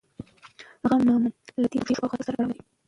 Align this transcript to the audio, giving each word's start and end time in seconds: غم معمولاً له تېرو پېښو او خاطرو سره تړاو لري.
غم 0.87 1.01
معمولاً 1.07 1.31
له 1.61 1.67
تېرو 1.71 1.87
پېښو 1.89 2.03
او 2.05 2.11
خاطرو 2.11 2.25
سره 2.27 2.35
تړاو 2.35 2.49
لري. 2.51 2.59